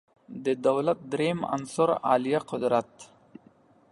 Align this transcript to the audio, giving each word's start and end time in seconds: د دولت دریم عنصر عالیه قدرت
د 0.45 0.47
دولت 0.67 0.99
دریم 1.13 1.39
عنصر 1.53 1.89
عالیه 2.07 2.41
قدرت 2.51 2.91